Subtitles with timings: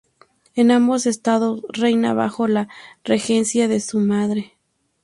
[0.55, 2.67] En ambos estados reina bajo la
[3.03, 4.57] regencia de su madre.